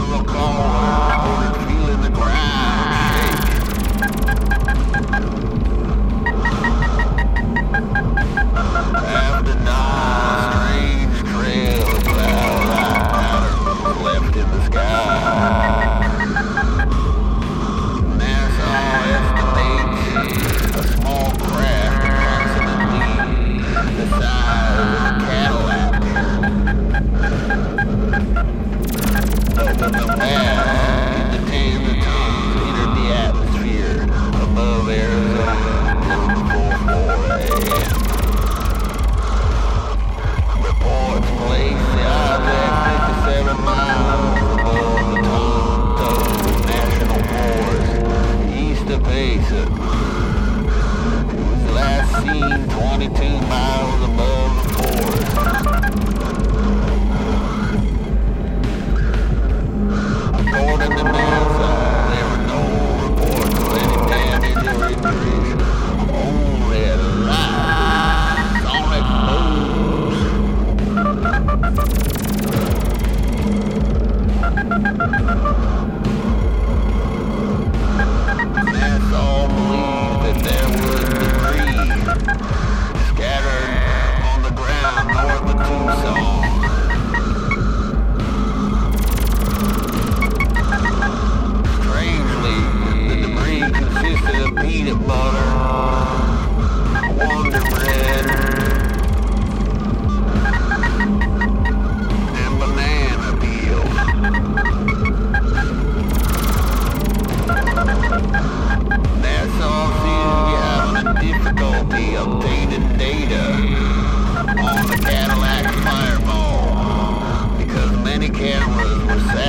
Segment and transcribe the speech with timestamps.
[0.00, 0.79] America.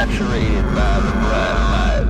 [0.02, 2.06] saturated by the bright light.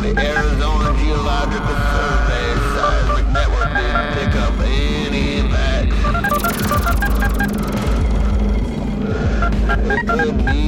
[0.00, 5.84] The Arizona Geological Survey seismic network didn't pick up any of that.
[9.90, 10.60] It could be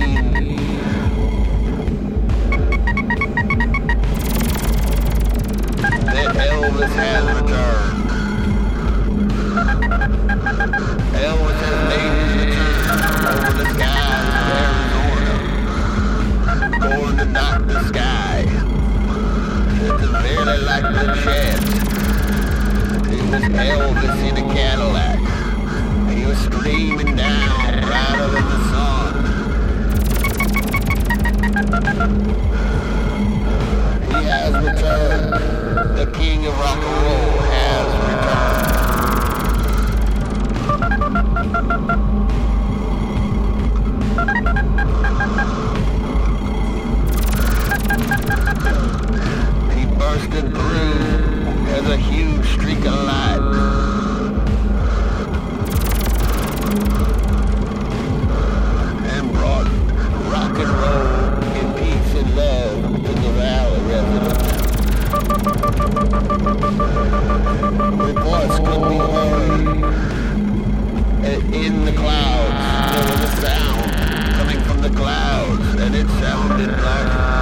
[6.06, 7.81] that Elvis has returned.
[20.82, 21.58] back to the shed.
[23.08, 25.18] He was Elvis in a Cadillac.
[26.10, 29.01] He was screaming down louder than the song.
[71.92, 72.94] the clouds.
[72.94, 73.92] There was a sound
[74.34, 77.41] coming from the cloud, and it sounded like.